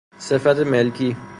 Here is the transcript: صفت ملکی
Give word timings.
صفت 0.17 0.59
ملکی 0.59 1.15